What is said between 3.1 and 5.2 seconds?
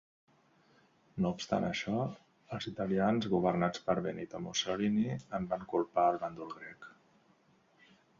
governats per Benito Mussolini,